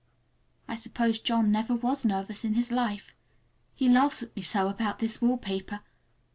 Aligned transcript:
I 0.67 0.77
suppose 0.77 1.19
John 1.19 1.51
never 1.51 1.75
was 1.75 2.05
nervous 2.05 2.43
in 2.43 2.55
his 2.55 2.71
life. 2.71 3.15
He 3.75 3.87
laughs 3.87 4.23
at 4.23 4.35
me 4.35 4.41
so 4.41 4.67
about 4.67 4.97
this 4.97 5.21
wallpaper! 5.21 5.81